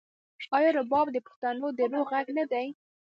آیا 0.57 0.69
رباب 0.77 1.07
د 1.11 1.17
پښتنو 1.27 1.67
د 1.77 1.79
روح 1.91 2.05
غږ 2.11 2.27
نه 2.37 2.45
دی؟ 2.51 2.67